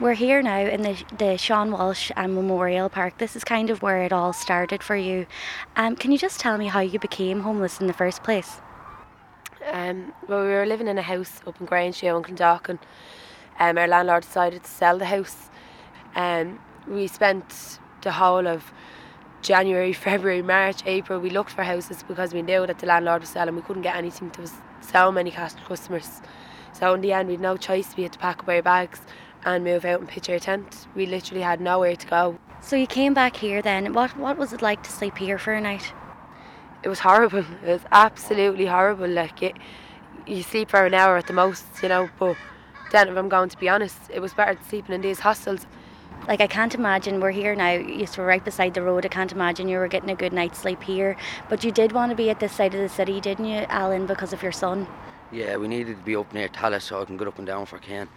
[0.00, 3.18] We're here now in the, the Sean Walsh um, Memorial Park.
[3.18, 5.26] This is kind of where it all started for you.
[5.76, 8.62] Um, can you just tell me how you became homeless in the first place?
[9.70, 12.78] Um, well, we were living in a house up in Grangeshoe in Clondalkin.
[13.60, 15.50] Um, our landlord decided to sell the house.
[16.16, 18.72] Um, we spent the whole of
[19.42, 21.20] January, February, March, April.
[21.20, 23.54] We looked for houses because we knew that the landlord was selling.
[23.54, 24.30] We couldn't get anything.
[24.30, 26.22] There was so many customers.
[26.72, 27.94] So in the end, we had no choice.
[27.94, 29.02] We had to pack up our bags
[29.44, 30.86] and move out and pitch our tent.
[30.94, 32.38] We literally had nowhere to go.
[32.60, 33.92] So you came back here then.
[33.92, 35.92] What what was it like to sleep here for a night?
[36.82, 37.44] It was horrible.
[37.64, 39.08] It was absolutely horrible.
[39.08, 39.56] Like it,
[40.26, 42.08] you sleep for an hour at the most, you know.
[42.18, 42.36] But
[42.90, 45.66] then, if I'm going to be honest, it was better than sleeping in these hostels.
[46.28, 47.72] Like I can't imagine we're here now.
[47.72, 49.04] You were right beside the road.
[49.04, 51.16] I can't imagine you were getting a good night's sleep here.
[51.48, 54.06] But you did want to be at this side of the city, didn't you, Alan,
[54.06, 54.86] because of your son?
[55.32, 57.66] Yeah, we needed to be up near Tallaght so I can get up and down
[57.66, 58.08] for Ken.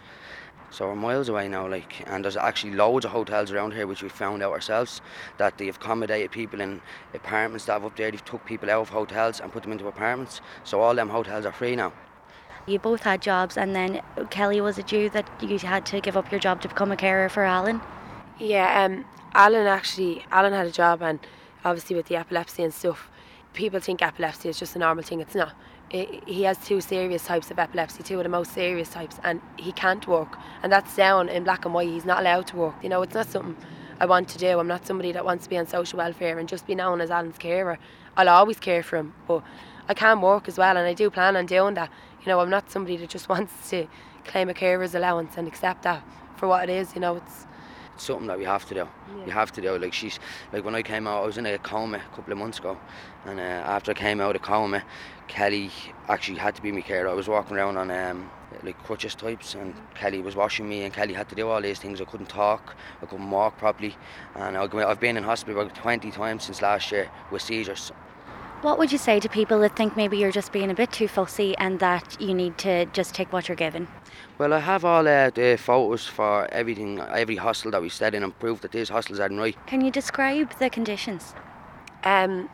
[0.70, 4.02] So we're miles away now, like, and there's actually loads of hotels around here which
[4.02, 5.00] we found out ourselves
[5.38, 6.80] that they've accommodated people in
[7.14, 8.10] apartments that have up there.
[8.10, 10.40] They've took people out of hotels and put them into apartments.
[10.64, 11.92] So all them hotels are free now.
[12.66, 16.16] You both had jobs, and then Kelly, was it you that you had to give
[16.16, 17.80] up your job to become a carer for Alan?
[18.40, 21.20] Yeah, um, Alan actually, Alan had a job, and
[21.64, 23.08] obviously with the epilepsy and stuff,
[23.52, 25.20] people think epilepsy is just a normal thing.
[25.20, 25.54] It's not
[25.90, 29.72] he has two serious types of epilepsy, two of the most serious types, and he
[29.72, 30.36] can't work.
[30.62, 31.88] And that's down in black and white.
[31.88, 32.74] He's not allowed to work.
[32.82, 33.56] You know, it's not something
[34.00, 34.58] I want to do.
[34.58, 37.10] I'm not somebody that wants to be on social welfare and just be known as
[37.10, 37.78] Alan's carer.
[38.16, 39.42] I'll always care for him, but
[39.88, 41.90] I can work as well, and I do plan on doing that.
[42.22, 43.86] You know, I'm not somebody that just wants to
[44.24, 46.02] claim a carer's allowance and accept that
[46.36, 46.94] for what it is.
[46.94, 47.46] You know, it's
[48.00, 48.88] something that we have to do.
[49.18, 49.26] Yeah.
[49.26, 49.78] You have to do.
[49.78, 50.18] Like she's
[50.52, 52.78] like when I came out, I was in a coma a couple of months ago,
[53.24, 54.82] and uh, after I came out of coma,
[55.28, 55.70] Kelly
[56.08, 57.08] actually had to be my care.
[57.08, 58.30] I was walking around on um,
[58.62, 61.78] like crutches types, and Kelly was washing me, and Kelly had to do all these
[61.78, 62.00] things.
[62.00, 63.96] I couldn't talk, I couldn't walk properly,
[64.34, 67.92] and I've been in hospital about 20 times since last year with seizures.
[68.62, 71.08] What would you say to people that think maybe you're just being a bit too
[71.08, 73.86] fussy and that you need to just take what you're given?
[74.38, 78.22] Well, I have all uh, the photos for everything, every hostel that we stayed in,
[78.22, 79.54] and prove that these hostels are right.
[79.66, 81.34] Can you describe the conditions?
[82.02, 82.48] Um,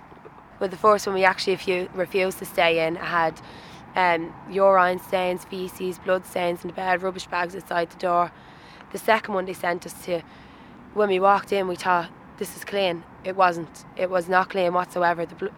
[0.58, 3.40] well, the first one we actually few, refused to stay in I had
[3.94, 8.32] um, urine stains, feces, blood stains in the bed, rubbish bags outside the door.
[8.90, 10.22] The second one they sent us to,
[10.94, 12.10] when we walked in, we thought
[12.42, 13.04] this is clean.
[13.22, 13.84] It wasn't.
[13.96, 15.24] It was not clean whatsoever.
[15.24, 15.50] The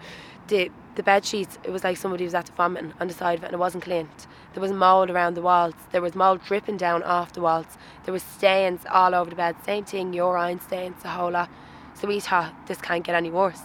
[0.48, 3.38] the the bed sheets, it was like somebody was at the vomiting on the side
[3.38, 4.26] of it and it wasn't cleaned.
[4.52, 5.74] There was mould around the walls.
[5.92, 7.78] There was mould dripping down off the walls.
[8.04, 9.56] There was stains all over the bed.
[9.64, 11.48] Same thing, urine stains, the whole lot.
[11.94, 13.62] So we thought this can't get any worse.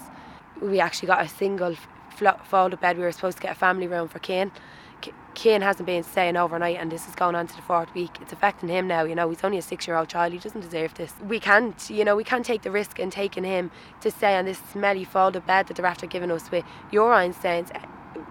[0.61, 1.75] We actually got a single
[2.45, 2.97] folded bed.
[2.97, 4.51] We were supposed to get a family room for Kane.
[5.35, 8.17] Kane hasn't been staying overnight, and this is going on to the fourth week.
[8.21, 9.03] It's affecting him now.
[9.03, 10.33] You know, he's only a six-year-old child.
[10.33, 11.13] He doesn't deserve this.
[11.25, 13.71] We can't, you know, we can't take the risk in taking him
[14.01, 17.69] to stay on this smelly folded bed that they're after giving us with urine stains.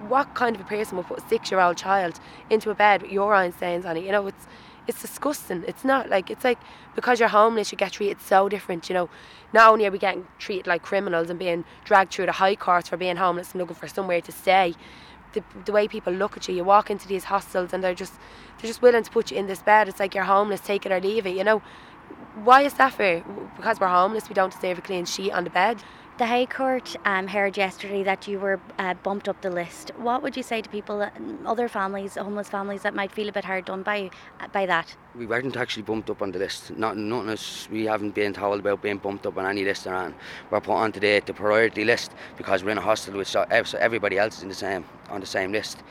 [0.07, 2.21] What kind of a person would put a six-year-old child
[2.51, 4.05] into a bed with urine stains on it?
[4.05, 4.47] You know, it's
[4.87, 5.65] it's disgusting.
[5.69, 6.59] It's not like it's like
[6.95, 8.89] because you're homeless, you get treated so different.
[8.89, 9.11] You know,
[9.53, 12.89] not only are we getting treated like criminals and being dragged through the high courts
[12.89, 14.75] for being homeless and looking for somewhere to stay
[15.33, 16.55] the, the way people look at you.
[16.55, 18.15] You walk into these hostels and they're just
[18.59, 19.89] they're just willing to put you in this bed.
[19.89, 21.37] It's like you're homeless, take it or leave it.
[21.37, 21.62] You know,
[22.34, 23.25] why is that fair?
[23.56, 25.83] Because we're homeless, we don't deserve a clean sheet on the bed.
[26.19, 29.93] The High Court um, heard yesterday that you were uh, bumped up the list.
[29.99, 31.09] What would you say to people,
[31.47, 34.11] other families, homeless families, that might feel a bit hard done by
[34.53, 34.97] by that?
[35.15, 36.77] We weren't actually bumped up on the list.
[36.77, 39.95] Not nothing as we haven't been told about being bumped up on any list or
[39.95, 40.12] on.
[40.51, 43.47] We're put onto the, the priority list because we're in a hostel with so
[43.78, 45.84] everybody else is in the same on the same list.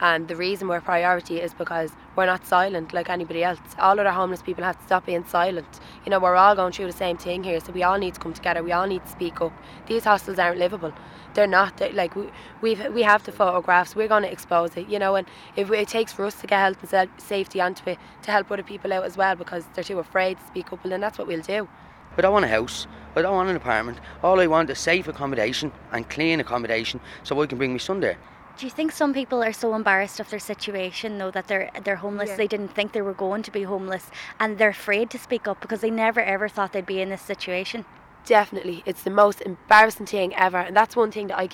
[0.00, 3.58] And the reason we're priority is because we're not silent like anybody else.
[3.78, 5.80] All other homeless people have to stop being silent.
[6.04, 8.20] You know, we're all going through the same thing here, so we all need to
[8.20, 8.62] come together.
[8.62, 9.52] We all need to speak up.
[9.86, 10.92] These hostels aren't livable.
[11.34, 11.76] They're not.
[11.78, 13.96] They're, like we, we've we have the photographs.
[13.96, 14.88] We're going to expose it.
[14.88, 15.26] You know, and
[15.56, 18.62] if it takes for us to get health and safety onto it to help other
[18.62, 21.26] people out as well because they're too afraid to speak up, well, then that's what
[21.26, 21.68] we'll do.
[22.16, 22.86] I don't want a house.
[23.16, 23.98] I don't want an apartment.
[24.22, 28.00] All I want is safe accommodation and clean accommodation so I can bring my son
[28.00, 28.18] there.
[28.58, 31.94] Do you think some people are so embarrassed of their situation, though, that they're they're
[31.94, 32.30] homeless?
[32.30, 32.36] Yeah.
[32.38, 34.10] They didn't think they were going to be homeless,
[34.40, 37.22] and they're afraid to speak up because they never ever thought they'd be in this
[37.22, 37.84] situation.
[38.26, 41.48] Definitely, it's the most embarrassing thing ever, and that's one thing that I,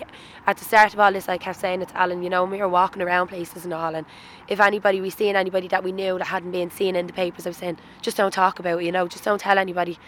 [0.47, 2.23] at the start of all this, I kept saying it to Alan.
[2.23, 4.07] You know, we were walking around places and all, and
[4.49, 7.45] if anybody we seen anybody that we knew that hadn't been seen in the papers,
[7.47, 8.87] I was saying, just don't talk about it.
[8.87, 9.99] You know, just don't tell anybody.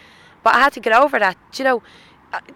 [0.42, 1.37] But I had to get over that.
[1.52, 1.82] Do you know,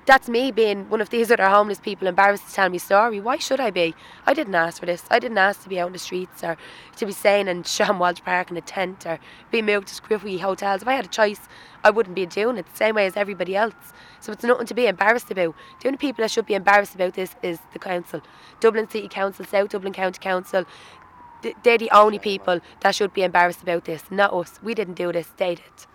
[0.06, 3.20] that's me being one of these other homeless people embarrassed to tell me sorry.
[3.20, 3.94] Why should I be?
[4.26, 5.04] I didn't ask for this.
[5.10, 6.56] I didn't ask to be out in the streets or
[6.96, 9.18] to be staying in Sean Walsh Park in a tent or
[9.50, 10.82] being moved to scruffy hotels.
[10.82, 11.40] If I had a choice,
[11.84, 13.74] I wouldn't be doing it the same way as everybody else.
[14.20, 15.54] So it's nothing to be embarrassed about.
[15.80, 18.22] The only people that should be embarrassed about this is the council.
[18.60, 20.64] Dublin City Council, South Dublin County Council,
[21.62, 24.60] they're the only people that should be embarrassed about this, not us.
[24.62, 25.86] We didn't do this, they did.